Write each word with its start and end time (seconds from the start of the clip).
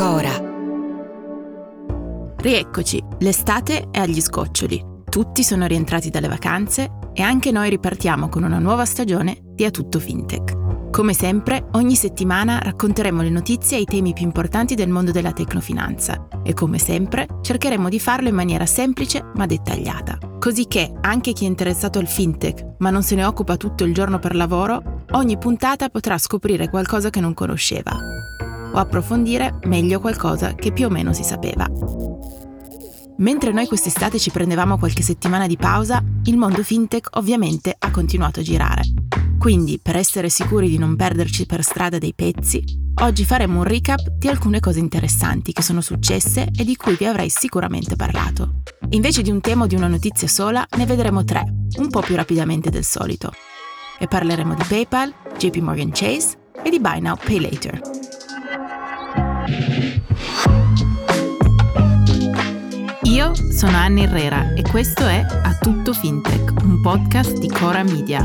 Cora. 0.00 0.32
Rieccoci, 2.38 3.04
l'estate 3.18 3.88
è 3.90 3.98
agli 3.98 4.22
scoccioli. 4.22 4.82
Tutti 5.04 5.44
sono 5.44 5.66
rientrati 5.66 6.08
dalle 6.08 6.26
vacanze 6.26 6.90
e 7.12 7.20
anche 7.20 7.50
noi 7.50 7.68
ripartiamo 7.68 8.30
con 8.30 8.42
una 8.42 8.58
nuova 8.58 8.86
stagione 8.86 9.42
di 9.42 9.66
A 9.66 9.70
Tutto 9.70 9.98
Fintech. 9.98 10.88
Come 10.90 11.12
sempre, 11.12 11.66
ogni 11.72 11.96
settimana 11.96 12.60
racconteremo 12.60 13.20
le 13.20 13.28
notizie 13.28 13.76
e 13.76 13.82
i 13.82 13.84
temi 13.84 14.14
più 14.14 14.24
importanti 14.24 14.74
del 14.74 14.88
mondo 14.88 15.10
della 15.10 15.32
tecnofinanza 15.32 16.28
e 16.42 16.54
come 16.54 16.78
sempre 16.78 17.26
cercheremo 17.42 17.90
di 17.90 18.00
farlo 18.00 18.30
in 18.30 18.34
maniera 18.34 18.64
semplice 18.64 19.22
ma 19.34 19.44
dettagliata, 19.44 20.16
così 20.38 20.66
che 20.66 20.90
anche 21.02 21.34
chi 21.34 21.44
è 21.44 21.48
interessato 21.48 21.98
al 21.98 22.08
fintech 22.08 22.76
ma 22.78 22.88
non 22.88 23.02
se 23.02 23.16
ne 23.16 23.26
occupa 23.26 23.58
tutto 23.58 23.84
il 23.84 23.92
giorno 23.92 24.18
per 24.18 24.34
lavoro, 24.34 25.02
ogni 25.10 25.36
puntata 25.36 25.90
potrà 25.90 26.16
scoprire 26.16 26.70
qualcosa 26.70 27.10
che 27.10 27.20
non 27.20 27.34
conosceva 27.34 28.20
o 28.72 28.78
approfondire 28.78 29.58
meglio 29.64 30.00
qualcosa 30.00 30.54
che 30.54 30.72
più 30.72 30.86
o 30.86 30.90
meno 30.90 31.12
si 31.12 31.22
sapeva. 31.22 31.66
Mentre 33.18 33.52
noi 33.52 33.66
quest'estate 33.66 34.18
ci 34.18 34.30
prendevamo 34.30 34.78
qualche 34.78 35.02
settimana 35.02 35.46
di 35.46 35.56
pausa, 35.56 36.02
il 36.24 36.38
mondo 36.38 36.62
fintech 36.62 37.08
ovviamente 37.12 37.74
ha 37.78 37.90
continuato 37.90 38.40
a 38.40 38.42
girare. 38.42 38.82
Quindi, 39.38 39.78
per 39.82 39.96
essere 39.96 40.28
sicuri 40.28 40.68
di 40.68 40.78
non 40.78 40.96
perderci 40.96 41.46
per 41.46 41.62
strada 41.62 41.98
dei 41.98 42.14
pezzi, 42.14 42.62
oggi 43.02 43.24
faremo 43.24 43.58
un 43.58 43.64
recap 43.64 44.08
di 44.10 44.28
alcune 44.28 44.60
cose 44.60 44.80
interessanti 44.80 45.52
che 45.52 45.62
sono 45.62 45.80
successe 45.80 46.48
e 46.54 46.64
di 46.64 46.76
cui 46.76 46.94
vi 46.96 47.06
avrei 47.06 47.30
sicuramente 47.30 47.96
parlato. 47.96 48.62
Invece 48.90 49.22
di 49.22 49.30
un 49.30 49.40
tema 49.40 49.64
o 49.64 49.66
di 49.66 49.74
una 49.74 49.88
notizia 49.88 50.28
sola, 50.28 50.66
ne 50.76 50.86
vedremo 50.86 51.24
tre, 51.24 51.42
un 51.78 51.88
po' 51.88 52.00
più 52.00 52.16
rapidamente 52.16 52.70
del 52.70 52.84
solito. 52.84 53.32
E 53.98 54.06
parleremo 54.06 54.54
di 54.54 54.64
PayPal, 54.66 55.12
JP 55.38 55.56
Morgan 55.56 55.90
Chase 55.92 56.36
e 56.62 56.70
di 56.70 56.80
Buy 56.80 57.00
Now 57.00 57.16
Pay 57.16 57.40
Later. 57.40 57.99
Io 63.10 63.34
sono 63.34 63.76
Anna 63.76 64.02
Herrera 64.02 64.52
e 64.54 64.62
questo 64.62 65.04
è 65.04 65.26
A 65.42 65.52
Tutto 65.54 65.92
Fintech, 65.92 66.62
un 66.62 66.80
podcast 66.80 67.38
di 67.38 67.48
Cora 67.48 67.82
Media. 67.82 68.24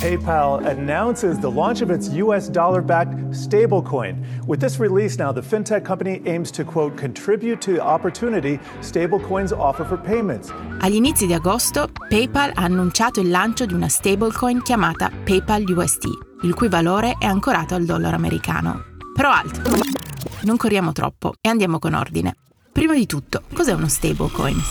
PayPal 0.00 0.66
announces 0.66 1.38
the 1.38 1.48
launch 1.48 1.82
of 1.82 1.90
its 1.90 2.08
US 2.14 2.48
dollar 2.48 2.82
backed 2.82 3.14
stablecoin. 3.32 4.16
With 4.48 4.58
this 4.58 4.80
release 4.80 5.22
now, 5.22 5.32
the 5.32 5.40
fintech 5.40 5.84
company 5.84 6.20
aims 6.26 6.50
to, 6.50 6.64
quote, 6.64 7.00
contribute 7.00 7.60
to 7.60 7.74
the 7.74 7.80
opportunity 7.80 8.58
stablecoins 8.80 9.52
offer 9.52 9.84
for 9.86 9.96
payments. 9.96 10.52
Agli 10.80 10.96
inizi 10.96 11.26
di 11.26 11.34
agosto, 11.34 11.90
PayPal 12.08 12.50
ha 12.56 12.64
annunciato 12.64 13.20
il 13.20 13.30
lancio 13.30 13.66
di 13.66 13.74
una 13.74 13.88
stablecoin 13.88 14.62
chiamata 14.62 15.12
PayPal 15.22 15.62
USD, 15.62 16.08
il 16.42 16.54
cui 16.54 16.68
valore 16.68 17.14
è 17.20 17.26
ancorato 17.26 17.76
al 17.76 17.84
dollaro 17.84 18.16
americano. 18.16 18.82
Però 19.14 19.30
alt, 19.30 20.09
non 20.42 20.56
corriamo 20.56 20.92
troppo 20.92 21.34
e 21.40 21.48
andiamo 21.48 21.78
con 21.78 21.94
ordine. 21.94 22.36
Prima 22.72 22.94
di 22.94 23.06
tutto, 23.06 23.42
cos'è 23.52 23.72
uno 23.72 23.88
stablecoin? 23.88 24.62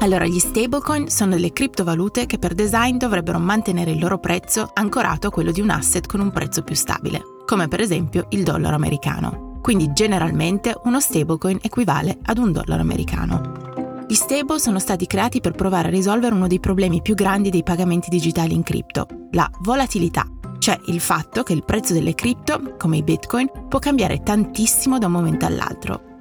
Allora, 0.00 0.26
gli 0.26 0.38
stablecoin 0.38 1.08
sono 1.08 1.32
delle 1.32 1.52
criptovalute 1.52 2.26
che 2.26 2.38
per 2.38 2.54
design 2.54 2.96
dovrebbero 2.96 3.38
mantenere 3.38 3.90
il 3.90 3.98
loro 3.98 4.18
prezzo 4.18 4.70
ancorato 4.72 5.26
a 5.26 5.30
quello 5.30 5.50
di 5.50 5.60
un 5.60 5.70
asset 5.70 6.06
con 6.06 6.20
un 6.20 6.30
prezzo 6.30 6.62
più 6.62 6.74
stabile, 6.74 7.22
come 7.44 7.68
per 7.68 7.80
esempio 7.80 8.26
il 8.30 8.44
dollaro 8.44 8.76
americano. 8.76 9.58
Quindi 9.62 9.92
generalmente 9.92 10.78
uno 10.84 11.00
stablecoin 11.00 11.58
equivale 11.62 12.18
ad 12.24 12.38
un 12.38 12.52
dollaro 12.52 12.82
americano. 12.82 13.74
Gli 14.08 14.14
stable 14.14 14.60
sono 14.60 14.78
stati 14.78 15.06
creati 15.06 15.40
per 15.40 15.52
provare 15.52 15.88
a 15.88 15.90
risolvere 15.90 16.32
uno 16.32 16.46
dei 16.46 16.60
problemi 16.60 17.02
più 17.02 17.16
grandi 17.16 17.50
dei 17.50 17.64
pagamenti 17.64 18.08
digitali 18.08 18.54
in 18.54 18.62
cripto, 18.62 19.08
la 19.32 19.50
volatilità, 19.62 20.24
cioè 20.58 20.78
il 20.86 21.00
fatto 21.00 21.42
che 21.42 21.52
il 21.52 21.64
prezzo 21.64 21.92
delle 21.92 22.14
cripto, 22.14 22.74
come 22.78 22.98
i 22.98 23.02
bitcoin, 23.02 23.50
può 23.68 23.78
cambiare 23.78 24.22
tantissimo 24.22 24.98
da 24.98 25.06
un 25.06 25.12
momento 25.12 25.46
all'altro. 25.46 26.14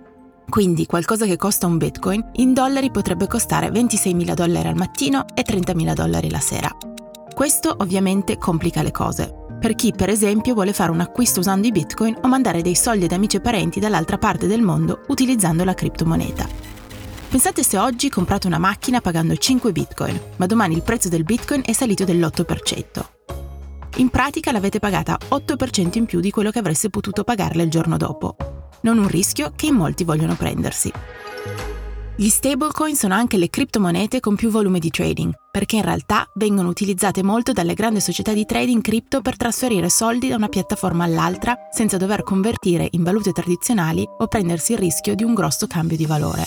Quindi 0.49 0.85
qualcosa 0.85 1.25
che 1.25 1.37
costa 1.37 1.67
un 1.67 1.77
bitcoin 1.77 2.31
in 2.33 2.53
dollari 2.53 2.91
potrebbe 2.91 3.27
costare 3.27 3.69
26.000 3.69 4.33
dollari 4.33 4.67
al 4.67 4.75
mattino 4.75 5.25
e 5.33 5.41
30.000 5.41 5.93
dollari 5.93 6.29
la 6.29 6.39
sera. 6.39 6.69
Questo 7.33 7.75
ovviamente 7.79 8.37
complica 8.37 8.81
le 8.81 8.91
cose. 8.91 9.33
Per 9.59 9.75
chi 9.75 9.91
per 9.91 10.09
esempio 10.09 10.53
vuole 10.53 10.73
fare 10.73 10.91
un 10.91 10.99
acquisto 10.99 11.39
usando 11.39 11.67
i 11.67 11.71
bitcoin 11.71 12.17
o 12.21 12.27
mandare 12.27 12.61
dei 12.61 12.75
soldi 12.75 13.05
ad 13.05 13.11
amici 13.11 13.37
e 13.37 13.41
parenti 13.41 13.79
dall'altra 13.79 14.17
parte 14.17 14.47
del 14.47 14.61
mondo 14.61 15.01
utilizzando 15.07 15.63
la 15.63 15.73
criptomoneta. 15.73 16.47
Pensate 17.27 17.63
se 17.63 17.77
oggi 17.77 18.09
comprate 18.09 18.47
una 18.47 18.59
macchina 18.59 19.01
pagando 19.01 19.35
5 19.35 19.71
bitcoin, 19.71 20.17
ma 20.37 20.45
domani 20.45 20.75
il 20.75 20.83
prezzo 20.83 21.09
del 21.09 21.23
bitcoin 21.23 21.63
è 21.65 21.73
salito 21.73 22.05
dell'8%. 22.05 23.14
In 23.95 24.09
pratica 24.09 24.51
l'avete 24.51 24.79
pagata 24.79 25.17
8% 25.29 25.97
in 25.97 26.05
più 26.05 26.19
di 26.19 26.29
quello 26.29 26.51
che 26.51 26.59
avreste 26.59 26.89
potuto 26.89 27.23
pagarle 27.23 27.63
il 27.63 27.69
giorno 27.69 27.97
dopo 27.97 28.35
non 28.85 28.99
un 28.99 29.07
rischio 29.07 29.51
che 29.55 29.65
in 29.65 29.75
molti 29.75 30.03
vogliono 30.03 30.35
prendersi. 30.35 30.91
Gli 32.17 32.29
stablecoin 32.29 32.95
sono 32.95 33.13
anche 33.13 33.35
le 33.35 33.49
criptomonete 33.49 34.21
con 34.21 34.35
più 34.35 34.49
volume 34.49 34.79
di 34.79 34.89
trading, 34.89 35.33
perché 35.51 35.75
in 35.75 35.81
realtà 35.81 36.25
vengono 36.35 36.69
utilizzate 36.69 37.23
molto 37.23 37.51
dalle 37.51 37.73
grandi 37.73 37.99
società 37.99 38.31
di 38.31 38.45
trading 38.45 38.81
cripto 38.81 39.19
per 39.19 39.35
trasferire 39.35 39.89
soldi 39.89 40.29
da 40.29 40.35
una 40.35 40.47
piattaforma 40.47 41.03
all'altra 41.03 41.57
senza 41.71 41.97
dover 41.97 42.23
convertire 42.23 42.87
in 42.91 43.03
valute 43.03 43.33
tradizionali 43.33 44.07
o 44.19 44.27
prendersi 44.27 44.73
il 44.73 44.77
rischio 44.77 45.13
di 45.13 45.23
un 45.23 45.33
grosso 45.33 45.67
cambio 45.67 45.97
di 45.97 46.05
valore. 46.05 46.45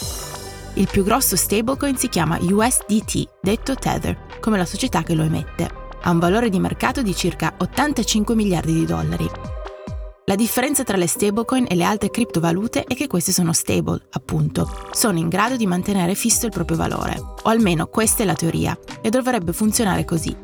Il 0.74 0.88
più 0.90 1.02
grosso 1.02 1.36
stablecoin 1.36 1.96
si 1.96 2.08
chiama 2.08 2.38
USDT, 2.40 3.40
detto 3.42 3.74
Tether, 3.74 4.26
come 4.40 4.56
la 4.56 4.64
società 4.64 5.02
che 5.02 5.14
lo 5.14 5.24
emette. 5.24 5.87
Ha 6.02 6.10
un 6.10 6.18
valore 6.18 6.48
di 6.48 6.58
mercato 6.58 7.02
di 7.02 7.14
circa 7.14 7.54
85 7.58 8.34
miliardi 8.34 8.72
di 8.72 8.84
dollari 8.84 9.30
la 10.28 10.34
differenza 10.34 10.84
tra 10.84 10.98
le 10.98 11.06
stablecoin 11.06 11.64
e 11.70 11.74
le 11.74 11.84
altre 11.84 12.10
criptovalute 12.10 12.84
è 12.84 12.94
che 12.94 13.06
queste 13.06 13.32
sono 13.32 13.54
stable, 13.54 14.08
appunto, 14.10 14.86
sono 14.90 15.16
in 15.16 15.30
grado 15.30 15.56
di 15.56 15.66
mantenere 15.66 16.14
fisso 16.14 16.44
il 16.44 16.52
proprio 16.52 16.76
valore, 16.76 17.16
o 17.16 17.48
almeno 17.48 17.86
questa 17.86 18.24
è 18.24 18.26
la 18.26 18.34
teoria, 18.34 18.78
e 19.00 19.08
dovrebbe 19.08 19.54
funzionare 19.54 20.04
così. 20.04 20.36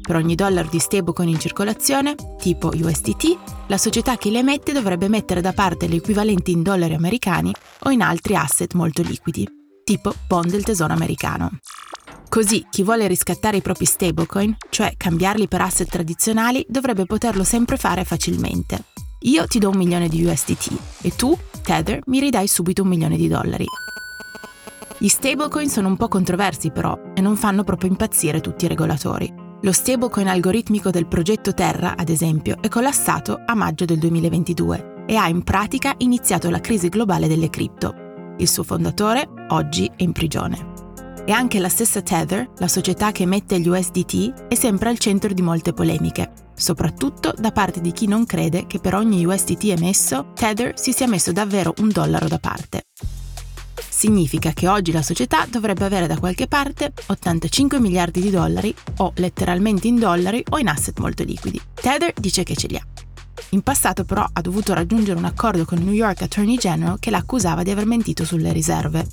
Per 0.00 0.16
ogni 0.16 0.34
dollaro 0.34 0.68
di 0.68 0.80
stablecoin 0.80 1.28
in 1.28 1.38
circolazione, 1.38 2.16
tipo 2.38 2.72
USDT, 2.74 3.68
la 3.68 3.78
società 3.78 4.16
che 4.16 4.30
le 4.30 4.40
emette 4.40 4.72
dovrebbe 4.72 5.08
mettere 5.08 5.40
da 5.40 5.52
parte 5.52 5.86
le 5.86 5.94
equivalenti 5.94 6.50
in 6.50 6.64
dollari 6.64 6.94
americani 6.94 7.54
o 7.84 7.90
in 7.90 8.02
altri 8.02 8.34
asset 8.34 8.74
molto 8.74 9.00
liquidi, 9.02 9.46
tipo 9.84 10.12
bond 10.26 10.50
del 10.50 10.64
tesoro 10.64 10.92
americano. 10.92 11.50
Così 12.30 12.64
chi 12.70 12.84
vuole 12.84 13.08
riscattare 13.08 13.56
i 13.56 13.60
propri 13.60 13.84
stablecoin, 13.84 14.56
cioè 14.68 14.94
cambiarli 14.96 15.48
per 15.48 15.62
asset 15.62 15.88
tradizionali, 15.90 16.64
dovrebbe 16.68 17.04
poterlo 17.04 17.42
sempre 17.42 17.76
fare 17.76 18.04
facilmente, 18.04 18.84
io 19.22 19.48
ti 19.48 19.58
do 19.58 19.70
un 19.70 19.76
milione 19.76 20.08
di 20.08 20.24
USDT 20.24 20.78
e 21.02 21.10
tu, 21.16 21.36
Tether, 21.60 22.02
mi 22.06 22.20
ridai 22.20 22.46
subito 22.46 22.82
un 22.82 22.88
milione 22.88 23.16
di 23.16 23.26
dollari. 23.26 23.64
Gli 24.96 25.08
stablecoin 25.08 25.68
sono 25.68 25.88
un 25.88 25.96
po' 25.96 26.06
controversi 26.06 26.70
però 26.70 26.96
e 27.14 27.20
non 27.20 27.34
fanno 27.34 27.64
proprio 27.64 27.90
impazzire 27.90 28.40
tutti 28.40 28.66
i 28.66 28.68
regolatori. 28.68 29.34
Lo 29.62 29.72
stablecoin 29.72 30.28
algoritmico 30.28 30.90
del 30.90 31.08
progetto 31.08 31.52
Terra, 31.52 31.96
ad 31.96 32.10
esempio, 32.10 32.58
è 32.60 32.68
collassato 32.68 33.42
a 33.44 33.56
maggio 33.56 33.86
del 33.86 33.98
2022 33.98 35.04
e 35.06 35.16
ha 35.16 35.26
in 35.26 35.42
pratica 35.42 35.94
iniziato 35.98 36.48
la 36.48 36.60
crisi 36.60 36.88
globale 36.88 37.26
delle 37.26 37.50
cripto. 37.50 37.92
Il 38.38 38.48
suo 38.48 38.62
fondatore 38.62 39.28
oggi 39.48 39.90
è 39.96 40.04
in 40.04 40.12
prigione. 40.12 40.69
E 41.24 41.32
anche 41.32 41.58
la 41.58 41.68
stessa 41.68 42.02
Tether, 42.02 42.50
la 42.58 42.68
società 42.68 43.12
che 43.12 43.22
emette 43.22 43.60
gli 43.60 43.68
USDT, 43.68 44.48
è 44.48 44.54
sempre 44.54 44.88
al 44.88 44.98
centro 44.98 45.32
di 45.32 45.42
molte 45.42 45.72
polemiche, 45.72 46.30
soprattutto 46.54 47.32
da 47.36 47.52
parte 47.52 47.80
di 47.80 47.92
chi 47.92 48.06
non 48.06 48.26
crede 48.26 48.66
che 48.66 48.80
per 48.80 48.94
ogni 48.94 49.24
USDT 49.24 49.64
emesso 49.64 50.32
Tether 50.34 50.78
si 50.78 50.92
sia 50.92 51.06
messo 51.06 51.30
davvero 51.32 51.74
un 51.78 51.88
dollaro 51.88 52.26
da 52.26 52.38
parte. 52.38 52.82
Significa 53.88 54.52
che 54.52 54.66
oggi 54.66 54.92
la 54.92 55.02
società 55.02 55.46
dovrebbe 55.46 55.84
avere 55.84 56.06
da 56.06 56.18
qualche 56.18 56.46
parte 56.46 56.92
85 57.06 57.78
miliardi 57.80 58.22
di 58.22 58.30
dollari 58.30 58.74
o 58.96 59.12
letteralmente 59.16 59.88
in 59.88 59.98
dollari 59.98 60.42
o 60.50 60.58
in 60.58 60.68
asset 60.68 60.98
molto 61.00 61.22
liquidi. 61.22 61.60
Tether 61.74 62.14
dice 62.18 62.42
che 62.42 62.56
ce 62.56 62.66
li 62.66 62.76
ha. 62.76 62.86
In 63.50 63.62
passato 63.62 64.04
però 64.04 64.26
ha 64.32 64.40
dovuto 64.40 64.72
raggiungere 64.72 65.18
un 65.18 65.24
accordo 65.26 65.64
con 65.64 65.78
il 65.78 65.84
New 65.84 65.92
York 65.92 66.22
Attorney 66.22 66.56
General 66.56 66.98
che 66.98 67.10
l'accusava 67.10 67.62
di 67.62 67.70
aver 67.70 67.84
mentito 67.84 68.24
sulle 68.24 68.52
riserve. 68.52 69.06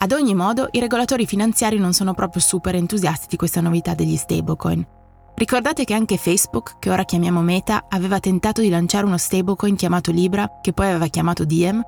Ad 0.00 0.12
ogni 0.12 0.32
modo, 0.32 0.68
i 0.70 0.78
regolatori 0.78 1.26
finanziari 1.26 1.76
non 1.76 1.92
sono 1.92 2.14
proprio 2.14 2.40
super 2.40 2.76
entusiasti 2.76 3.26
di 3.30 3.36
questa 3.36 3.60
novità 3.60 3.94
degli 3.94 4.16
stablecoin. 4.16 4.86
Ricordate 5.34 5.82
che 5.82 5.92
anche 5.92 6.16
Facebook, 6.16 6.78
che 6.78 6.90
ora 6.90 7.04
chiamiamo 7.04 7.42
Meta, 7.42 7.86
aveva 7.88 8.20
tentato 8.20 8.60
di 8.60 8.68
lanciare 8.68 9.06
uno 9.06 9.18
stablecoin 9.18 9.74
chiamato 9.74 10.12
Libra, 10.12 10.60
che 10.62 10.72
poi 10.72 10.86
aveva 10.86 11.08
chiamato 11.08 11.44
Diem? 11.44 11.82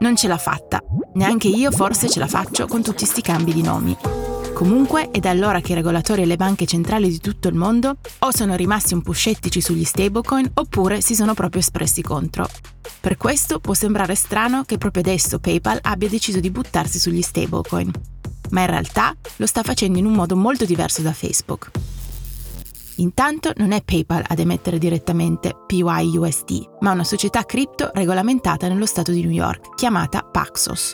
Non 0.00 0.14
ce 0.14 0.28
l'ha 0.28 0.36
fatta. 0.36 0.82
Neanche 1.14 1.48
io 1.48 1.70
forse 1.70 2.10
ce 2.10 2.18
la 2.18 2.26
faccio 2.26 2.66
con 2.66 2.82
tutti 2.82 3.06
sti 3.06 3.22
cambi 3.22 3.54
di 3.54 3.62
nomi. 3.62 3.96
Comunque 4.52 5.10
è 5.10 5.18
da 5.18 5.30
allora 5.30 5.60
che 5.60 5.72
i 5.72 5.74
regolatori 5.74 6.20
e 6.20 6.26
le 6.26 6.36
banche 6.36 6.66
centrali 6.66 7.08
di 7.08 7.18
tutto 7.18 7.48
il 7.48 7.54
mondo 7.54 7.96
o 8.18 8.30
sono 8.30 8.56
rimasti 8.56 8.92
un 8.92 9.00
po' 9.00 9.12
scettici 9.12 9.62
sugli 9.62 9.84
stablecoin 9.84 10.50
oppure 10.54 11.00
si 11.00 11.14
sono 11.14 11.32
proprio 11.32 11.62
espressi 11.62 12.02
contro. 12.02 12.46
Per 13.04 13.18
questo 13.18 13.60
può 13.60 13.74
sembrare 13.74 14.14
strano 14.14 14.62
che 14.64 14.78
proprio 14.78 15.02
adesso 15.02 15.38
PayPal 15.38 15.78
abbia 15.82 16.08
deciso 16.08 16.40
di 16.40 16.50
buttarsi 16.50 16.98
sugli 16.98 17.20
stablecoin, 17.20 17.90
ma 18.52 18.62
in 18.62 18.66
realtà 18.66 19.14
lo 19.36 19.46
sta 19.46 19.62
facendo 19.62 19.98
in 19.98 20.06
un 20.06 20.14
modo 20.14 20.36
molto 20.36 20.64
diverso 20.64 21.02
da 21.02 21.12
Facebook. 21.12 21.70
Intanto 22.96 23.52
non 23.56 23.72
è 23.72 23.82
PayPal 23.82 24.24
ad 24.26 24.38
emettere 24.38 24.78
direttamente 24.78 25.54
PYUSD, 25.66 26.76
ma 26.80 26.92
una 26.92 27.04
società 27.04 27.44
cripto 27.44 27.90
regolamentata 27.92 28.68
nello 28.68 28.86
Stato 28.86 29.12
di 29.12 29.20
New 29.20 29.32
York, 29.32 29.74
chiamata 29.74 30.22
Paxos. 30.22 30.92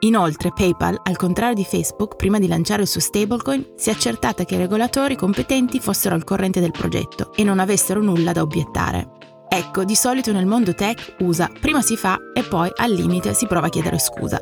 Inoltre 0.00 0.50
PayPal, 0.52 0.98
al 1.00 1.16
contrario 1.16 1.54
di 1.54 1.64
Facebook, 1.64 2.16
prima 2.16 2.40
di 2.40 2.48
lanciare 2.48 2.82
il 2.82 2.88
suo 2.88 3.00
stablecoin, 3.00 3.74
si 3.76 3.88
è 3.88 3.92
accertata 3.92 4.44
che 4.44 4.56
i 4.56 4.58
regolatori 4.58 5.14
competenti 5.14 5.78
fossero 5.78 6.16
al 6.16 6.24
corrente 6.24 6.58
del 6.58 6.72
progetto 6.72 7.32
e 7.36 7.44
non 7.44 7.60
avessero 7.60 8.02
nulla 8.02 8.32
da 8.32 8.42
obiettare. 8.42 9.21
Ecco, 9.54 9.84
di 9.84 9.94
solito 9.94 10.32
nel 10.32 10.46
mondo 10.46 10.74
tech 10.74 11.16
usa 11.18 11.50
prima 11.60 11.82
si 11.82 11.94
fa 11.94 12.18
e 12.32 12.42
poi 12.42 12.70
al 12.74 12.90
limite 12.90 13.34
si 13.34 13.46
prova 13.46 13.66
a 13.66 13.68
chiedere 13.68 13.98
scusa 13.98 14.40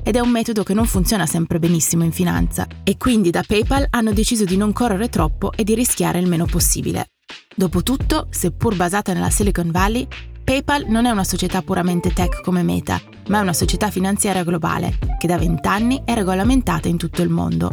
ed 0.00 0.14
è 0.14 0.20
un 0.20 0.28
metodo 0.28 0.62
che 0.62 0.74
non 0.74 0.86
funziona 0.86 1.26
sempre 1.26 1.58
benissimo 1.58 2.04
in 2.04 2.12
finanza 2.12 2.64
e 2.84 2.96
quindi 2.96 3.30
da 3.30 3.42
PayPal 3.44 3.88
hanno 3.90 4.12
deciso 4.12 4.44
di 4.44 4.56
non 4.56 4.72
correre 4.72 5.08
troppo 5.08 5.50
e 5.50 5.64
di 5.64 5.74
rischiare 5.74 6.20
il 6.20 6.28
meno 6.28 6.44
possibile. 6.44 7.08
Dopotutto, 7.56 8.28
seppur 8.30 8.76
basata 8.76 9.12
nella 9.12 9.30
Silicon 9.30 9.72
Valley, 9.72 10.06
PayPal 10.44 10.84
non 10.86 11.06
è 11.06 11.10
una 11.10 11.24
società 11.24 11.60
puramente 11.62 12.12
tech 12.12 12.40
come 12.40 12.62
Meta, 12.62 13.00
ma 13.26 13.38
è 13.38 13.42
una 13.42 13.54
società 13.54 13.90
finanziaria 13.90 14.44
globale 14.44 14.98
che 15.18 15.26
da 15.26 15.36
vent'anni 15.36 16.02
è 16.04 16.14
regolamentata 16.14 16.86
in 16.86 16.96
tutto 16.96 17.22
il 17.22 17.28
mondo. 17.28 17.72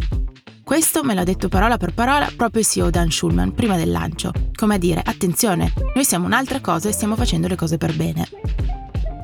Questo 0.63 1.03
me 1.03 1.13
l'ha 1.13 1.23
detto 1.23 1.47
parola 1.47 1.77
per 1.77 1.93
parola 1.93 2.31
proprio 2.35 2.61
il 2.61 2.67
CEO 2.67 2.89
Dan 2.89 3.11
Schulman 3.11 3.53
prima 3.53 3.75
del 3.75 3.91
lancio, 3.91 4.31
come 4.61 4.75
a 4.75 4.77
dire 4.77 5.01
attenzione, 5.03 5.73
noi 5.95 6.05
siamo 6.05 6.27
un'altra 6.27 6.61
cosa 6.61 6.87
e 6.87 6.91
stiamo 6.91 7.15
facendo 7.15 7.47
le 7.47 7.55
cose 7.55 7.79
per 7.79 7.95
bene. 7.95 8.29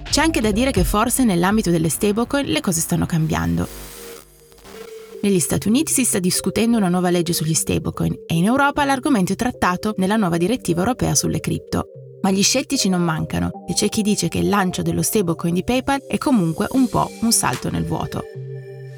C'è 0.09 0.19
anche 0.19 0.41
da 0.41 0.49
dire 0.49 0.71
che 0.71 0.83
forse 0.83 1.25
nell'ambito 1.25 1.69
delle 1.69 1.89
stablecoin 1.89 2.47
le 2.47 2.59
cose 2.59 2.79
stanno 2.79 3.05
cambiando. 3.05 3.67
Negli 5.21 5.37
Stati 5.37 5.67
Uniti 5.67 5.93
si 5.93 6.05
sta 6.05 6.17
discutendo 6.17 6.77
una 6.77 6.89
nuova 6.89 7.11
legge 7.11 7.33
sugli 7.33 7.53
stablecoin 7.53 8.23
e 8.25 8.33
in 8.33 8.45
Europa 8.45 8.83
l'argomento 8.83 9.33
è 9.33 9.35
trattato 9.35 9.93
nella 9.97 10.15
nuova 10.15 10.37
direttiva 10.37 10.79
europea 10.79 11.13
sulle 11.13 11.39
cripto. 11.39 11.89
Ma 12.23 12.31
gli 12.31 12.41
scettici 12.41 12.89
non 12.89 13.03
mancano 13.03 13.51
e 13.69 13.75
c'è 13.75 13.89
chi 13.89 14.01
dice 14.01 14.29
che 14.29 14.39
il 14.39 14.49
lancio 14.49 14.81
dello 14.81 15.03
stablecoin 15.03 15.53
di 15.53 15.63
PayPal 15.63 16.01
è 16.07 16.17
comunque 16.17 16.65
un 16.71 16.89
po' 16.89 17.11
un 17.21 17.31
salto 17.31 17.69
nel 17.69 17.85
vuoto. 17.85 18.23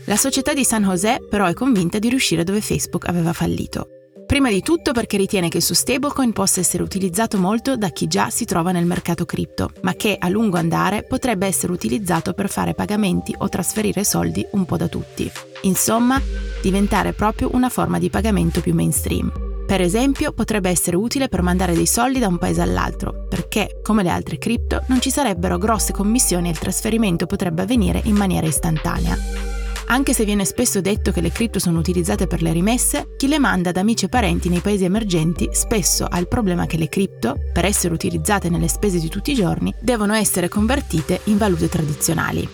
La 0.05 0.15
società 0.15 0.53
di 0.53 0.63
San 0.63 0.83
José 0.83 1.17
però 1.29 1.47
è 1.47 1.53
convinta 1.53 1.99
di 1.99 2.07
riuscire 2.07 2.45
dove 2.45 2.61
Facebook 2.61 3.09
aveva 3.09 3.33
fallito. 3.33 3.89
Prima 4.29 4.51
di 4.51 4.61
tutto 4.61 4.91
perché 4.91 5.17
ritiene 5.17 5.49
che 5.49 5.57
il 5.57 5.63
suo 5.63 5.73
stablecoin 5.73 6.33
possa 6.33 6.59
essere 6.59 6.83
utilizzato 6.83 7.39
molto 7.39 7.75
da 7.75 7.89
chi 7.89 8.05
già 8.05 8.29
si 8.29 8.45
trova 8.45 8.71
nel 8.71 8.85
mercato 8.85 9.25
cripto, 9.25 9.71
ma 9.81 9.95
che 9.95 10.17
a 10.19 10.29
lungo 10.29 10.57
andare 10.57 11.01
potrebbe 11.01 11.47
essere 11.47 11.73
utilizzato 11.73 12.33
per 12.33 12.47
fare 12.47 12.75
pagamenti 12.75 13.33
o 13.35 13.49
trasferire 13.49 14.03
soldi 14.03 14.45
un 14.51 14.65
po' 14.65 14.77
da 14.77 14.87
tutti. 14.87 15.27
Insomma, 15.63 16.21
diventare 16.61 17.13
proprio 17.13 17.49
una 17.53 17.69
forma 17.69 17.97
di 17.97 18.11
pagamento 18.11 18.61
più 18.61 18.75
mainstream. 18.75 19.31
Per 19.65 19.81
esempio, 19.81 20.31
potrebbe 20.31 20.69
essere 20.69 20.95
utile 20.95 21.27
per 21.27 21.41
mandare 21.41 21.73
dei 21.73 21.87
soldi 21.87 22.19
da 22.19 22.27
un 22.27 22.37
paese 22.37 22.61
all'altro, 22.61 23.25
perché, 23.27 23.79
come 23.81 24.03
le 24.03 24.09
altre 24.09 24.37
cripto, 24.37 24.83
non 24.89 25.01
ci 25.01 25.09
sarebbero 25.09 25.57
grosse 25.57 25.91
commissioni 25.91 26.49
e 26.49 26.51
il 26.51 26.59
trasferimento 26.59 27.25
potrebbe 27.25 27.63
avvenire 27.63 27.99
in 28.03 28.15
maniera 28.15 28.45
istantanea. 28.45 29.58
Anche 29.91 30.13
se 30.13 30.23
viene 30.23 30.45
spesso 30.45 30.81
detto 30.81 31.11
che 31.11 31.19
le 31.19 31.31
cripto 31.31 31.57
sono 31.57 31.79
utilizzate 31.79 32.27
per 32.27 32.43
le 32.43 32.51
rimesse, 32.51 33.15
chi 33.17 33.27
le 33.27 33.39
manda 33.39 33.69
ad 33.69 33.77
amici 33.77 34.05
e 34.05 34.09
parenti 34.09 34.47
nei 34.47 34.59
paesi 34.59 34.83
emergenti 34.83 35.49
spesso 35.51 36.05
ha 36.05 36.19
il 36.19 36.27
problema 36.27 36.67
che 36.67 36.77
le 36.77 36.89
cripto, 36.89 37.35
per 37.51 37.65
essere 37.65 37.95
utilizzate 37.95 38.49
nelle 38.49 38.67
spese 38.67 38.99
di 38.99 39.09
tutti 39.09 39.31
i 39.31 39.35
giorni, 39.35 39.73
devono 39.81 40.13
essere 40.13 40.47
convertite 40.47 41.21
in 41.25 41.37
valute 41.37 41.69
tradizionali. 41.69 42.47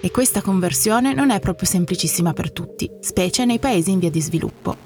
E 0.00 0.10
questa 0.10 0.42
conversione 0.42 1.14
non 1.14 1.30
è 1.30 1.38
proprio 1.38 1.68
semplicissima 1.68 2.32
per 2.32 2.50
tutti, 2.50 2.90
specie 3.00 3.44
nei 3.44 3.60
paesi 3.60 3.92
in 3.92 4.00
via 4.00 4.10
di 4.10 4.20
sviluppo. 4.20 4.76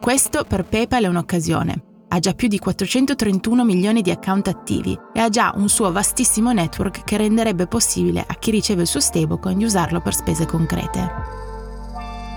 Questo 0.00 0.44
per 0.44 0.64
PayPal 0.64 1.02
è 1.02 1.08
un'occasione, 1.08 1.82
ha 2.08 2.18
già 2.18 2.32
più 2.32 2.48
di 2.48 2.58
431 2.58 3.64
milioni 3.64 4.02
di 4.02 4.10
account 4.10 4.48
attivi 4.48 4.98
e 5.12 5.20
ha 5.20 5.28
già 5.28 5.52
un 5.56 5.68
suo 5.68 5.92
vastissimo 5.92 6.52
network 6.52 7.04
che 7.04 7.16
renderebbe 7.16 7.66
possibile 7.66 8.24
a 8.26 8.34
chi 8.34 8.50
riceve 8.50 8.82
il 8.82 8.88
suo 8.88 9.00
stablecoin 9.00 9.58
di 9.58 9.64
usarlo 9.64 10.00
per 10.00 10.14
spese 10.14 10.46
concrete. 10.46 11.10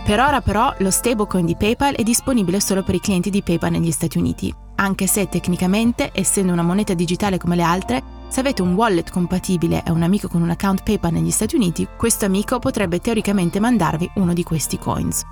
Per 0.03 0.19
ora 0.19 0.41
però 0.41 0.73
lo 0.79 0.91
stablecoin 0.91 1.45
di 1.45 1.55
PayPal 1.55 1.95
è 1.95 2.03
disponibile 2.03 2.59
solo 2.59 2.83
per 2.83 2.95
i 2.95 2.99
clienti 2.99 3.29
di 3.29 3.43
PayPal 3.43 3.71
negli 3.71 3.91
Stati 3.91 4.17
Uniti, 4.17 4.53
anche 4.75 5.05
se 5.05 5.29
tecnicamente, 5.29 6.09
essendo 6.13 6.51
una 6.51 6.63
moneta 6.63 6.93
digitale 6.93 7.37
come 7.37 7.55
le 7.55 7.61
altre, 7.61 8.03
se 8.27 8.39
avete 8.39 8.61
un 8.61 8.73
wallet 8.73 9.11
compatibile 9.11 9.83
e 9.85 9.91
un 9.91 10.01
amico 10.01 10.27
con 10.27 10.41
un 10.41 10.49
account 10.49 10.83
PayPal 10.83 11.11
negli 11.11 11.31
Stati 11.31 11.55
Uniti, 11.55 11.87
questo 11.97 12.25
amico 12.25 12.57
potrebbe 12.59 12.99
teoricamente 12.99 13.59
mandarvi 13.59 14.09
uno 14.15 14.33
di 14.33 14.43
questi 14.43 14.79
coins. 14.79 15.23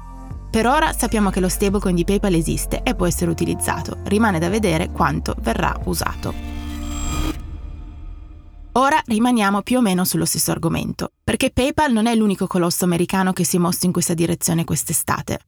Per 0.51 0.65
ora 0.65 0.93
sappiamo 0.93 1.29
che 1.29 1.39
lo 1.39 1.47
stablecoin 1.47 1.93
di 1.93 2.03
PayPal 2.03 2.33
esiste 2.33 2.81
e 2.81 2.95
può 2.95 3.05
essere 3.05 3.29
utilizzato, 3.29 3.99
rimane 4.05 4.39
da 4.39 4.49
vedere 4.49 4.89
quanto 4.89 5.35
verrà 5.41 5.79
usato. 5.85 6.33
Ora 8.73 8.99
rimaniamo 9.05 9.61
più 9.61 9.77
o 9.77 9.81
meno 9.81 10.05
sullo 10.05 10.25
stesso 10.25 10.49
argomento, 10.49 11.11
perché 11.23 11.51
PayPal 11.51 11.91
non 11.91 12.07
è 12.07 12.15
l'unico 12.15 12.47
colosso 12.47 12.83
americano 12.85 13.31
che 13.31 13.43
si 13.43 13.57
è 13.57 13.59
mosso 13.59 13.85
in 13.85 13.91
questa 13.91 14.15
direzione 14.15 14.63
quest'estate. 14.63 15.39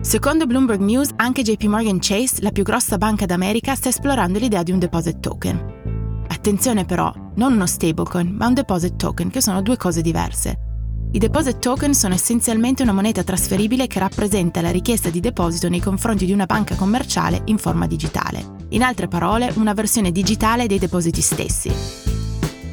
Secondo 0.00 0.46
Bloomberg 0.46 0.80
News, 0.80 1.10
anche 1.16 1.42
JP 1.42 1.64
Morgan 1.64 1.98
Chase, 2.00 2.40
la 2.40 2.50
più 2.50 2.62
grossa 2.62 2.96
banca 2.96 3.26
d'America, 3.26 3.74
sta 3.74 3.90
esplorando 3.90 4.38
l'idea 4.38 4.62
di 4.62 4.72
un 4.72 4.78
deposit 4.78 5.20
token. 5.20 6.24
Attenzione 6.28 6.84
però, 6.84 7.12
non 7.34 7.52
uno 7.52 7.66
stablecoin, 7.66 8.34
ma 8.34 8.46
un 8.46 8.54
deposit 8.54 8.96
token, 8.96 9.30
che 9.30 9.42
sono 9.42 9.60
due 9.60 9.76
cose 9.76 10.00
diverse. 10.00 10.65
I 11.12 11.18
deposit 11.18 11.60
token 11.60 11.94
sono 11.94 12.14
essenzialmente 12.14 12.82
una 12.82 12.92
moneta 12.92 13.22
trasferibile 13.22 13.86
che 13.86 13.98
rappresenta 13.98 14.60
la 14.60 14.70
richiesta 14.70 15.08
di 15.08 15.20
deposito 15.20 15.68
nei 15.68 15.80
confronti 15.80 16.26
di 16.26 16.32
una 16.32 16.46
banca 16.46 16.74
commerciale 16.74 17.42
in 17.46 17.56
forma 17.56 17.86
digitale. 17.86 18.44
In 18.70 18.82
altre 18.82 19.08
parole, 19.08 19.50
una 19.56 19.72
versione 19.72 20.12
digitale 20.12 20.66
dei 20.66 20.78
depositi 20.78 21.22
stessi. 21.22 21.72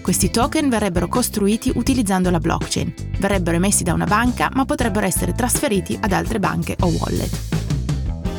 Questi 0.01 0.29
token 0.29 0.67
verrebbero 0.67 1.07
costruiti 1.07 1.71
utilizzando 1.73 2.29
la 2.29 2.39
blockchain, 2.39 2.93
verrebbero 3.19 3.55
emessi 3.55 3.83
da 3.83 3.93
una 3.93 4.05
banca 4.05 4.49
ma 4.53 4.65
potrebbero 4.65 5.05
essere 5.05 5.33
trasferiti 5.33 5.97
ad 6.01 6.11
altre 6.11 6.39
banche 6.39 6.75
o 6.81 6.87
wallet. 6.87 7.62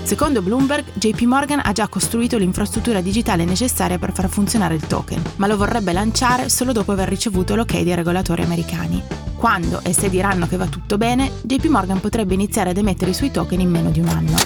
Secondo 0.05 0.43
Bloomberg, 0.43 0.85
JP 0.93 1.23
Morgan 1.23 1.63
ha 1.65 1.73
già 1.73 1.89
costruito 1.89 2.37
l'infrastruttura 2.37 3.01
digitale 3.01 3.47
necessaria 3.47 3.99
per 3.99 4.13
far 4.13 4.29
funzionare 4.29 4.75
il 4.75 4.87
token, 4.87 5.23
ma 5.37 5.47
lo 5.47 5.57
vorrebbe 5.57 5.95
lanciare 5.95 6.51
solo 6.51 6.73
dopo 6.73 6.93
aver 6.93 7.09
ricevuto 7.09 7.55
l'ok 7.55 7.81
dei 7.81 7.95
regolatori 7.95 8.43
americani. 8.43 9.03
Quando 9.35 9.81
e 9.83 9.95
se 9.95 10.11
diranno 10.11 10.47
che 10.47 10.59
va 10.59 10.67
tutto 10.67 10.99
bene, 10.99 11.31
JP 11.43 11.65
Morgan 11.67 12.01
potrebbe 12.01 12.35
iniziare 12.35 12.71
ad 12.71 12.77
emettere 12.77 13.13
i 13.13 13.15
suoi 13.15 13.31
token 13.31 13.61
in 13.61 13.71
meno 13.71 13.91
di 13.91 14.01
un 14.01 14.09
anno. 14.09 14.37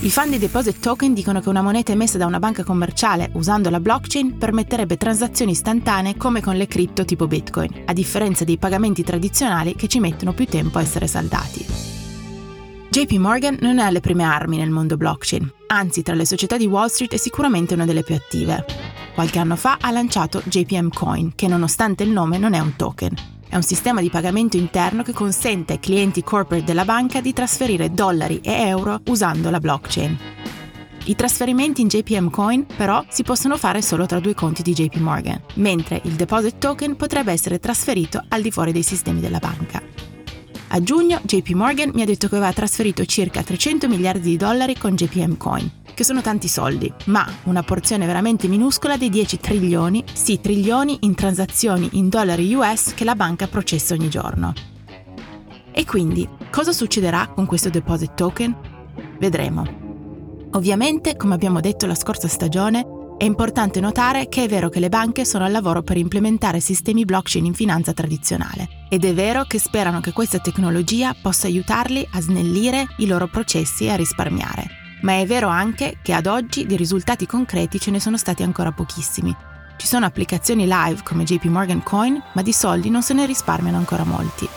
I 0.00 0.10
fan 0.10 0.30
di 0.30 0.38
Deposit 0.38 0.80
Token 0.80 1.12
dicono 1.12 1.40
che 1.40 1.48
una 1.48 1.62
moneta 1.62 1.92
emessa 1.92 2.18
da 2.18 2.26
una 2.26 2.38
banca 2.40 2.64
commerciale 2.64 3.30
usando 3.34 3.70
la 3.70 3.80
blockchain 3.80 4.38
permetterebbe 4.38 4.96
transazioni 4.96 5.52
istantanee 5.52 6.16
come 6.16 6.40
con 6.40 6.56
le 6.56 6.66
cripto 6.66 7.04
tipo 7.04 7.28
Bitcoin, 7.28 7.82
a 7.84 7.92
differenza 7.92 8.44
dei 8.44 8.56
pagamenti 8.56 9.04
tradizionali 9.04 9.76
che 9.76 9.86
ci 9.86 10.00
mettono 10.00 10.32
più 10.32 10.46
tempo 10.46 10.78
a 10.78 10.82
essere 10.82 11.06
saldati. 11.06 11.89
JP 12.90 13.12
Morgan 13.18 13.56
non 13.60 13.78
è 13.78 13.84
alle 13.84 14.00
prime 14.00 14.24
armi 14.24 14.56
nel 14.56 14.70
mondo 14.70 14.96
blockchain, 14.96 15.48
anzi 15.68 16.02
tra 16.02 16.16
le 16.16 16.26
società 16.26 16.56
di 16.56 16.66
Wall 16.66 16.88
Street 16.88 17.14
è 17.14 17.18
sicuramente 17.18 17.74
una 17.74 17.84
delle 17.84 18.02
più 18.02 18.16
attive. 18.16 18.64
Qualche 19.14 19.38
anno 19.38 19.54
fa 19.54 19.78
ha 19.80 19.92
lanciato 19.92 20.42
JPM 20.44 20.88
Coin, 20.88 21.36
che 21.36 21.46
nonostante 21.46 22.02
il 22.02 22.10
nome 22.10 22.36
non 22.36 22.52
è 22.52 22.58
un 22.58 22.74
token. 22.74 23.14
È 23.48 23.54
un 23.54 23.62
sistema 23.62 24.00
di 24.00 24.10
pagamento 24.10 24.56
interno 24.56 25.04
che 25.04 25.12
consente 25.12 25.74
ai 25.74 25.78
clienti 25.78 26.24
corporate 26.24 26.64
della 26.64 26.84
banca 26.84 27.20
di 27.20 27.32
trasferire 27.32 27.92
dollari 27.92 28.40
e 28.42 28.66
euro 28.66 29.00
usando 29.06 29.50
la 29.50 29.60
blockchain. 29.60 30.18
I 31.04 31.14
trasferimenti 31.14 31.82
in 31.82 31.86
JPM 31.86 32.28
Coin 32.28 32.66
però 32.76 33.04
si 33.08 33.22
possono 33.22 33.56
fare 33.56 33.82
solo 33.82 34.04
tra 34.06 34.18
due 34.18 34.34
conti 34.34 34.62
di 34.62 34.72
JP 34.72 34.96
Morgan, 34.96 35.40
mentre 35.54 36.00
il 36.06 36.14
deposit 36.14 36.58
token 36.58 36.96
potrebbe 36.96 37.30
essere 37.30 37.60
trasferito 37.60 38.20
al 38.26 38.42
di 38.42 38.50
fuori 38.50 38.72
dei 38.72 38.82
sistemi 38.82 39.20
della 39.20 39.38
banca. 39.38 40.09
A 40.72 40.80
giugno 40.84 41.18
JP 41.24 41.48
Morgan 41.50 41.90
mi 41.94 42.02
ha 42.02 42.04
detto 42.04 42.28
che 42.28 42.36
aveva 42.36 42.52
trasferito 42.52 43.04
circa 43.04 43.42
300 43.42 43.88
miliardi 43.88 44.30
di 44.30 44.36
dollari 44.36 44.78
con 44.78 44.94
JPM 44.94 45.36
Coin, 45.36 45.68
che 45.94 46.04
sono 46.04 46.20
tanti 46.20 46.46
soldi, 46.46 46.92
ma 47.06 47.28
una 47.44 47.64
porzione 47.64 48.06
veramente 48.06 48.46
minuscola 48.46 48.96
dei 48.96 49.08
10 49.08 49.40
trilioni, 49.40 50.04
sì 50.12 50.40
trilioni 50.40 50.98
in 51.00 51.16
transazioni 51.16 51.88
in 51.94 52.08
dollari 52.08 52.54
US 52.54 52.94
che 52.94 53.02
la 53.02 53.16
banca 53.16 53.48
processa 53.48 53.94
ogni 53.94 54.08
giorno. 54.08 54.52
E 55.72 55.84
quindi, 55.84 56.28
cosa 56.52 56.70
succederà 56.70 57.26
con 57.26 57.46
questo 57.46 57.68
deposit 57.68 58.14
token? 58.14 58.56
Vedremo. 59.18 59.66
Ovviamente, 60.52 61.16
come 61.16 61.34
abbiamo 61.34 61.58
detto 61.58 61.86
la 61.86 61.96
scorsa 61.96 62.28
stagione, 62.28 63.16
è 63.18 63.24
importante 63.24 63.80
notare 63.80 64.28
che 64.28 64.44
è 64.44 64.48
vero 64.48 64.68
che 64.68 64.78
le 64.78 64.88
banche 64.88 65.24
sono 65.24 65.44
al 65.44 65.50
lavoro 65.50 65.82
per 65.82 65.96
implementare 65.96 66.60
sistemi 66.60 67.04
blockchain 67.04 67.44
in 67.44 67.54
finanza 67.54 67.92
tradizionale 67.92 68.79
ed 68.92 69.04
è 69.04 69.14
vero 69.14 69.44
che 69.44 69.60
sperano 69.60 70.00
che 70.00 70.12
questa 70.12 70.40
tecnologia 70.40 71.14
possa 71.14 71.46
aiutarli 71.46 72.06
a 72.10 72.20
snellire 72.20 72.88
i 72.96 73.06
loro 73.06 73.28
processi 73.28 73.84
e 73.84 73.90
a 73.90 73.94
risparmiare. 73.94 74.66
Ma 75.02 75.20
è 75.20 75.26
vero 75.26 75.46
anche 75.46 75.98
che 76.02 76.12
ad 76.12 76.26
oggi 76.26 76.66
di 76.66 76.76
risultati 76.76 77.24
concreti 77.24 77.78
ce 77.78 77.92
ne 77.92 78.00
sono 78.00 78.16
stati 78.16 78.42
ancora 78.42 78.72
pochissimi. 78.72 79.34
Ci 79.76 79.86
sono 79.86 80.06
applicazioni 80.06 80.64
live 80.66 81.02
come 81.04 81.22
JP 81.22 81.44
Morgan 81.44 81.84
Coin, 81.84 82.20
ma 82.34 82.42
di 82.42 82.52
soldi 82.52 82.90
non 82.90 83.02
se 83.02 83.14
ne 83.14 83.26
risparmiano 83.26 83.78
ancora 83.78 84.02
molti. 84.04 84.48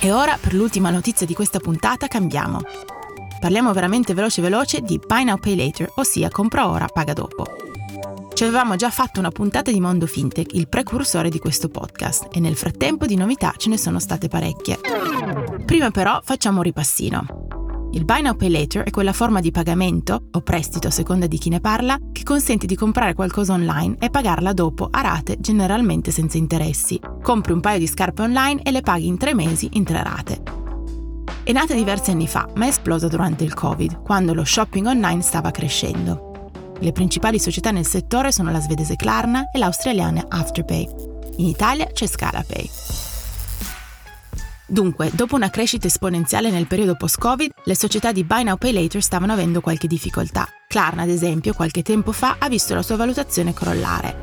E 0.00 0.10
ora, 0.10 0.36
per 0.38 0.52
l'ultima 0.52 0.90
notizia 0.90 1.26
di 1.26 1.34
questa 1.34 1.60
puntata, 1.60 2.08
cambiamo. 2.08 2.60
Parliamo 3.38 3.72
veramente 3.72 4.14
veloce 4.14 4.42
veloce 4.42 4.80
di 4.80 4.98
Buy 4.98 5.24
Now 5.24 5.38
Pay 5.38 5.54
Later, 5.54 5.92
ossia 5.94 6.28
compra 6.28 6.68
ora, 6.68 6.86
paga 6.86 7.12
dopo. 7.12 7.69
Ci 8.40 8.46
avevamo 8.46 8.74
già 8.74 8.88
fatto 8.88 9.20
una 9.20 9.28
puntata 9.28 9.70
di 9.70 9.80
Mondo 9.80 10.06
Fintech, 10.06 10.54
il 10.54 10.66
precursore 10.66 11.28
di 11.28 11.38
questo 11.38 11.68
podcast, 11.68 12.28
e 12.32 12.40
nel 12.40 12.56
frattempo 12.56 13.04
di 13.04 13.14
novità 13.14 13.52
ce 13.54 13.68
ne 13.68 13.76
sono 13.76 13.98
state 13.98 14.28
parecchie. 14.28 14.78
Prima 15.66 15.90
però 15.90 16.22
facciamo 16.24 16.56
un 16.56 16.62
ripassino. 16.62 17.88
Il 17.92 18.06
Buy 18.06 18.22
Now 18.22 18.36
Pay 18.36 18.48
Later 18.48 18.84
è 18.84 18.90
quella 18.90 19.12
forma 19.12 19.40
di 19.40 19.50
pagamento, 19.50 20.28
o 20.30 20.40
prestito 20.40 20.88
a 20.88 20.90
seconda 20.90 21.26
di 21.26 21.36
chi 21.36 21.50
ne 21.50 21.60
parla, 21.60 21.98
che 22.10 22.22
consente 22.22 22.64
di 22.64 22.76
comprare 22.76 23.12
qualcosa 23.12 23.52
online 23.52 23.96
e 23.98 24.08
pagarla 24.08 24.54
dopo 24.54 24.88
a 24.90 25.02
rate 25.02 25.36
generalmente 25.38 26.10
senza 26.10 26.38
interessi. 26.38 26.98
Compri 27.22 27.52
un 27.52 27.60
paio 27.60 27.78
di 27.78 27.86
scarpe 27.86 28.22
online 28.22 28.62
e 28.62 28.70
le 28.70 28.80
paghi 28.80 29.06
in 29.06 29.18
tre 29.18 29.34
mesi 29.34 29.68
in 29.74 29.84
tre 29.84 30.02
rate. 30.02 30.42
È 31.42 31.52
nata 31.52 31.74
diversi 31.74 32.10
anni 32.10 32.26
fa, 32.26 32.48
ma 32.54 32.64
è 32.64 32.68
esplosa 32.68 33.06
durante 33.06 33.44
il 33.44 33.52
Covid, 33.52 34.00
quando 34.00 34.32
lo 34.32 34.46
shopping 34.46 34.86
online 34.86 35.20
stava 35.20 35.50
crescendo. 35.50 36.29
Le 36.82 36.92
principali 36.92 37.38
società 37.38 37.70
nel 37.70 37.86
settore 37.86 38.32
sono 38.32 38.50
la 38.50 38.58
svedese 38.58 38.96
Klarna 38.96 39.50
e 39.50 39.58
l'australiana 39.58 40.24
Afterpay. 40.28 40.88
In 41.36 41.46
Italia 41.46 41.86
c'è 41.92 42.06
Scalapay. 42.06 42.70
Dunque, 44.66 45.10
dopo 45.12 45.34
una 45.34 45.50
crescita 45.50 45.88
esponenziale 45.88 46.50
nel 46.50 46.66
periodo 46.66 46.94
post-Covid, 46.94 47.50
le 47.64 47.76
società 47.76 48.12
di 48.12 48.24
Buy 48.24 48.44
Now 48.44 48.56
Pay 48.56 48.72
Later 48.72 49.02
stavano 49.02 49.32
avendo 49.32 49.60
qualche 49.60 49.88
difficoltà. 49.88 50.48
Klarna, 50.68 51.02
ad 51.02 51.10
esempio, 51.10 51.52
qualche 51.52 51.82
tempo 51.82 52.12
fa 52.12 52.36
ha 52.38 52.48
visto 52.48 52.74
la 52.74 52.82
sua 52.82 52.96
valutazione 52.96 53.52
crollare. 53.52 54.16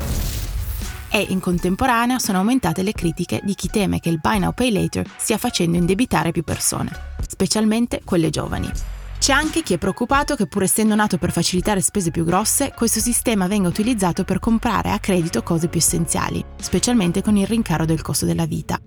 E 1.10 1.28
in 1.30 1.40
contemporanea 1.40 2.18
sono 2.18 2.40
aumentate 2.40 2.82
le 2.82 2.94
critiche 2.94 3.40
di 3.44 3.54
chi 3.54 3.70
teme 3.70 4.00
che 4.00 4.10
il 4.10 4.20
Buy 4.20 4.40
Now 4.40 4.54
Pay 4.54 4.72
Later 4.72 5.08
stia 5.18 5.38
facendo 5.38 5.78
indebitare 5.78 6.32
più 6.32 6.44
persone, 6.44 6.90
specialmente 7.28 8.02
quelle 8.04 8.32
giovani. 8.32 8.97
C'è 9.28 9.34
anche 9.34 9.62
chi 9.62 9.74
è 9.74 9.78
preoccupato 9.78 10.38
che 10.38 10.48
pur 10.48 10.64
essendo 10.64 10.96
nato 10.96 11.18
per 11.18 11.34
facilitare 11.34 11.82
spese 11.82 12.12
più 12.12 12.24
grosse, 12.24 12.72
questo 12.74 13.02
sistema 13.02 13.48
venga 13.48 13.68
utilizzato 13.68 14.24
per 14.24 14.40
comprare 14.40 14.92
a 14.92 15.00
credito 15.00 15.44
cose 15.44 15.68
più 15.68 15.82
essenziali, 15.82 16.42
specialmente 16.56 17.22
con 17.22 17.36
il 17.36 17.46
rincaro 17.46 17.84
del 17.84 18.02
costo 18.02 18.26
della 18.26 18.46
vita. 18.46 18.80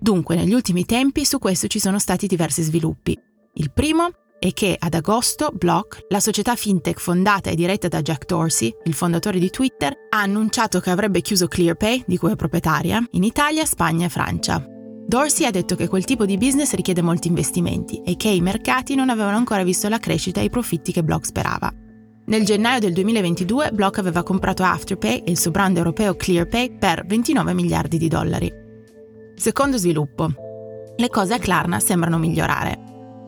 Dunque, 0.00 0.36
negli 0.36 0.54
ultimi 0.54 0.86
tempi 0.86 1.26
su 1.26 1.38
questo 1.38 1.66
ci 1.66 1.78
sono 1.78 1.98
stati 1.98 2.26
diversi 2.26 2.62
sviluppi. 2.62 3.14
Il 3.56 3.72
primo 3.72 4.08
è 4.38 4.54
che 4.54 4.74
ad 4.78 4.94
agosto 4.94 5.50
Block, 5.52 6.06
la 6.08 6.20
società 6.20 6.56
fintech 6.56 6.98
fondata 6.98 7.50
e 7.50 7.54
diretta 7.54 7.88
da 7.88 8.00
Jack 8.00 8.24
Dorsey, 8.24 8.74
il 8.84 8.94
fondatore 8.94 9.38
di 9.38 9.50
Twitter, 9.50 9.92
ha 10.08 10.20
annunciato 10.22 10.80
che 10.80 10.88
avrebbe 10.88 11.20
chiuso 11.20 11.46
ClearPay, 11.46 12.04
di 12.06 12.16
cui 12.16 12.32
è 12.32 12.36
proprietaria, 12.36 13.06
in 13.10 13.22
Italia, 13.22 13.66
Spagna 13.66 14.06
e 14.06 14.08
Francia. 14.08 14.66
Dorsey 15.14 15.46
ha 15.46 15.52
detto 15.52 15.76
che 15.76 15.86
quel 15.86 16.04
tipo 16.04 16.26
di 16.26 16.36
business 16.36 16.72
richiede 16.72 17.00
molti 17.00 17.28
investimenti 17.28 18.02
e 18.04 18.16
che 18.16 18.30
i 18.30 18.40
mercati 18.40 18.96
non 18.96 19.10
avevano 19.10 19.36
ancora 19.36 19.62
visto 19.62 19.88
la 19.88 20.00
crescita 20.00 20.40
e 20.40 20.46
i 20.46 20.50
profitti 20.50 20.90
che 20.90 21.04
Block 21.04 21.26
sperava. 21.26 21.72
Nel 22.26 22.44
gennaio 22.44 22.80
del 22.80 22.92
2022 22.94 23.70
Block 23.70 23.98
aveva 23.98 24.24
comprato 24.24 24.64
Afterpay 24.64 25.18
e 25.18 25.30
il 25.30 25.38
suo 25.38 25.52
brand 25.52 25.76
europeo 25.76 26.16
ClearPay 26.16 26.78
per 26.78 27.06
29 27.06 27.54
miliardi 27.54 27.96
di 27.96 28.08
dollari. 28.08 28.52
Secondo 29.36 29.76
sviluppo. 29.76 30.32
Le 30.96 31.08
cose 31.10 31.34
a 31.34 31.38
Klarna 31.38 31.78
sembrano 31.78 32.18
migliorare. 32.18 32.76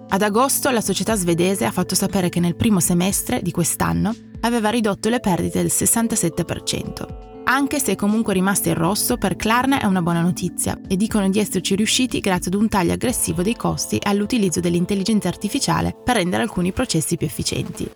Ad 0.09 0.23
agosto 0.23 0.71
la 0.71 0.81
società 0.81 1.15
svedese 1.15 1.67
ha 1.67 1.71
fatto 1.71 1.95
sapere 1.95 2.31
che 2.31 2.41
nel 2.41 2.57
primo 2.57 2.81
semestre 2.81 3.43
di 3.43 3.53
quest'anno 3.53 4.13
aveva 4.41 4.71
ridotto 4.71 5.09
le 5.09 5.21
perdite 5.21 5.63
del 5.63 5.71
67%. 5.73 7.36
Anche 7.49 7.79
se 7.79 7.93
è 7.93 7.95
comunque 7.95 8.33
rimasta 8.33 8.71
in 8.71 8.75
rosso, 8.75 9.19
per 9.19 9.37
Klarna 9.37 9.81
è 9.81 9.85
una 9.85 10.03
buona 10.03 10.21
notizia 10.21 10.77
e 10.89 10.97
dicono 10.97 11.29
di 11.29 11.39
esserci 11.39 11.77
riusciti 11.77 12.19
grazie 12.19 12.51
ad 12.51 12.61
un 12.61 12.69
taglio 12.69 12.93
aggressivo 12.93 13.43
dei 13.43 13.55
costi 13.55 13.99
e 13.99 14.09
all'utilizzo 14.09 14.59
dell'intelligenza 14.59 15.29
artificiale 15.29 15.95
per 15.95 16.17
rendere 16.17 16.43
alcuni 16.43 16.73
processi 16.73 17.17
più 17.17 17.25
efficienti. 17.25 17.89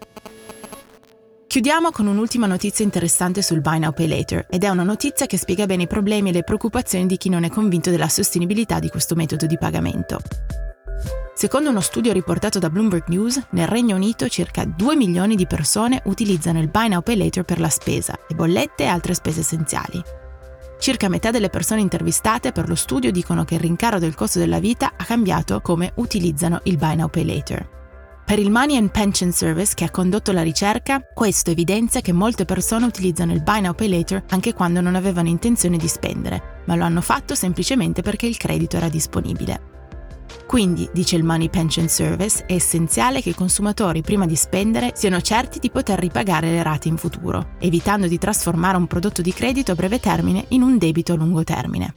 Chiudiamo 1.49 1.91
con 1.91 2.07
un'ultima 2.07 2.47
notizia 2.47 2.85
interessante 2.85 3.43
sul 3.43 3.61
Buy 3.61 3.81
Now 3.81 3.93
Pay 3.93 4.07
Later 4.07 4.47
ed 4.49 4.63
è 4.63 4.69
una 4.69 4.85
notizia 4.85 5.27
che 5.27 5.37
spiega 5.37 5.67
bene 5.67 5.83
i 5.83 5.89
problemi 5.89 6.29
e 6.29 6.33
le 6.33 6.45
preoccupazioni 6.45 7.07
di 7.07 7.17
chi 7.17 7.29
non 7.29 7.43
è 7.43 7.51
convinto 7.51 7.91
della 7.91 8.09
sostenibilità 8.09 8.79
di 8.79 8.89
questo 8.89 9.17
metodo 9.17 9.47
di 9.47 9.59
pagamento. 9.59 10.21
Secondo 11.41 11.71
uno 11.71 11.81
studio 11.81 12.13
riportato 12.13 12.59
da 12.59 12.69
Bloomberg 12.69 13.05
News, 13.07 13.43
nel 13.53 13.67
Regno 13.67 13.97
Unito 13.97 14.29
circa 14.29 14.67
2 14.67 14.95
milioni 14.95 15.37
di 15.37 15.47
persone 15.47 16.03
utilizzano 16.05 16.61
il 16.61 16.69
Buy 16.69 16.89
Now 16.89 17.01
Pay 17.01 17.17
Later 17.17 17.45
per 17.45 17.59
la 17.59 17.71
spesa, 17.71 18.15
le 18.29 18.35
bollette 18.35 18.83
e 18.83 18.89
altre 18.89 19.15
spese 19.15 19.41
essenziali. 19.41 20.03
Circa 20.79 21.09
metà 21.09 21.31
delle 21.31 21.49
persone 21.49 21.81
intervistate 21.81 22.53
per 22.53 22.69
lo 22.69 22.75
studio 22.75 23.11
dicono 23.11 23.47
che 23.47 23.55
il 23.55 23.61
rincaro 23.61 23.99
del 23.99 24.15
costo 24.15 24.39
della 24.39 24.59
vita 24.59 24.93
ha 24.95 25.05
cambiato 25.07 25.63
come 25.63 25.93
utilizzano 25.95 26.61
il 26.65 26.77
Buy 26.77 26.97
Now 26.97 27.09
Pay 27.09 27.25
Later. 27.25 27.69
Per 28.27 28.39
il 28.39 28.51
Money 28.51 28.77
and 28.77 28.91
Pension 28.91 29.33
Service 29.33 29.73
che 29.75 29.85
ha 29.85 29.91
condotto 29.91 30.33
la 30.33 30.43
ricerca, 30.43 31.01
questo 31.01 31.53
evidenzia 31.53 32.03
che 32.03 32.13
molte 32.13 32.45
persone 32.45 32.85
utilizzano 32.85 33.33
il 33.33 33.43
Buy 33.43 33.63
Now 33.63 33.73
Pay 33.73 33.89
Later 33.89 34.25
anche 34.29 34.53
quando 34.53 34.83
non 34.83 34.95
avevano 34.95 35.29
intenzione 35.29 35.79
di 35.79 35.89
spendere, 35.89 36.61
ma 36.67 36.75
lo 36.75 36.85
hanno 36.85 37.01
fatto 37.01 37.35
semplicemente 37.35 38.03
perché 38.03 38.27
il 38.27 38.37
credito 38.37 38.77
era 38.77 38.91
disponibile. 38.91 39.80
Quindi, 40.47 40.89
dice 40.93 41.17
il 41.17 41.25
Money 41.25 41.49
Pension 41.49 41.89
Service, 41.89 42.45
è 42.47 42.55
essenziale 42.55 43.23
che 43.23 43.31
i 43.31 43.35
consumatori 43.35 44.03
prima 44.03 44.27
di 44.27 44.37
spendere 44.37 44.93
siano 44.95 45.21
certi 45.21 45.59
di 45.59 45.71
poter 45.71 45.99
ripagare 45.99 46.51
le 46.51 46.63
rate 46.63 46.89
in 46.89 46.97
futuro, 46.97 47.51
evitando 47.59 48.07
di 48.07 48.19
trasformare 48.19 48.77
un 48.77 48.87
prodotto 48.87 49.23
di 49.23 49.33
credito 49.33 49.73
a 49.73 49.75
breve 49.75 50.01
termine 50.01 50.45
in 50.49 50.63
un 50.63 50.79
debito 50.79 51.13
a 51.13 51.17
lungo 51.17 51.45
termine. 51.45 51.95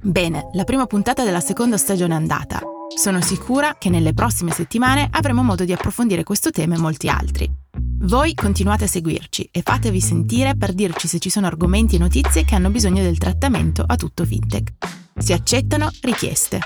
Bene, 0.00 0.50
la 0.52 0.64
prima 0.64 0.86
puntata 0.86 1.24
della 1.24 1.40
seconda 1.40 1.76
stagione 1.76 2.14
è 2.14 2.16
andata. 2.16 2.60
Sono 2.94 3.20
sicura 3.20 3.76
che 3.78 3.90
nelle 3.90 4.14
prossime 4.14 4.52
settimane 4.52 5.08
avremo 5.10 5.42
modo 5.42 5.64
di 5.64 5.72
approfondire 5.72 6.22
questo 6.22 6.50
tema 6.50 6.76
e 6.76 6.78
molti 6.78 7.08
altri. 7.08 7.50
Voi 8.02 8.32
continuate 8.34 8.84
a 8.84 8.86
seguirci 8.86 9.48
e 9.50 9.62
fatevi 9.62 10.00
sentire 10.00 10.56
per 10.56 10.72
dirci 10.72 11.08
se 11.08 11.18
ci 11.18 11.30
sono 11.30 11.46
argomenti 11.46 11.96
e 11.96 11.98
notizie 11.98 12.44
che 12.44 12.54
hanno 12.54 12.70
bisogno 12.70 13.02
del 13.02 13.18
trattamento 13.18 13.82
a 13.86 13.96
tutto 13.96 14.24
fintech. 14.24 14.72
Si 15.18 15.32
accettano 15.32 15.90
richieste. 16.02 16.60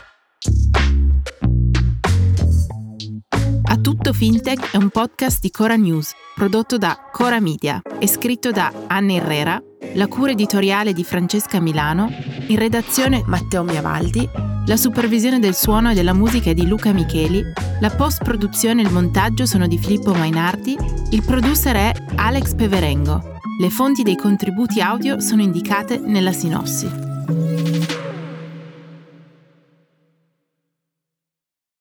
A 3.65 3.77
tutto 3.77 4.13
fintech 4.13 4.73
è 4.73 4.77
un 4.77 4.91
podcast 4.91 5.41
di 5.41 5.51
Cora 5.51 5.77
News, 5.77 6.13
prodotto 6.35 6.79
da 6.79 7.09
Cora 7.11 7.41
Media 7.41 7.81
e 7.99 8.07
scritto 8.07 8.51
da 8.51 8.73
Anna 8.87 9.13
Herrera, 9.15 9.63
la 9.95 10.07
cura 10.07 10.33
editoriale 10.33 10.93
di 10.93 11.05
Francesca 11.05 11.61
Milano, 11.61 12.11
in 12.49 12.59
redazione 12.59 13.23
Matteo 13.27 13.63
Miavaldi 13.63 14.51
la 14.67 14.77
supervisione 14.77 15.41
del 15.41 15.57
suono 15.57 15.91
e 15.91 15.95
della 15.95 16.13
musica 16.13 16.51
è 16.51 16.55
di 16.55 16.69
Luca 16.69 16.93
Micheli, 16.93 17.43
la 17.81 17.91
post-produzione 17.91 18.83
e 18.83 18.85
il 18.85 18.93
montaggio 18.93 19.45
sono 19.45 19.67
di 19.67 19.77
Filippo 19.77 20.15
Mainardi, 20.15 20.77
il 21.11 21.23
producer 21.25 21.75
è 21.75 21.93
Alex 22.15 22.55
Peverengo. 22.55 23.39
Le 23.59 23.71
fonti 23.71 24.05
dei 24.05 24.17
contributi 24.17 24.81
audio 24.81 25.19
sono 25.19 25.43
indicate 25.43 25.99
nella 25.99 26.33
sinossi. 26.33 27.92